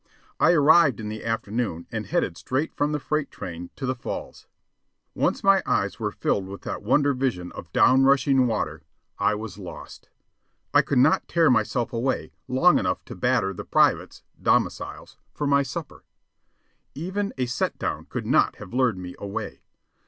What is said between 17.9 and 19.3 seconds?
could not have lured me